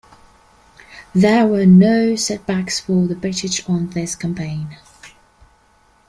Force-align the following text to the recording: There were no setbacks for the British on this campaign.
There 1.13 1.45
were 1.45 1.67
no 1.67 2.15
setbacks 2.15 2.79
for 2.79 3.05
the 3.05 3.13
British 3.13 3.63
on 3.69 3.91
this 3.91 4.15
campaign. 4.15 4.77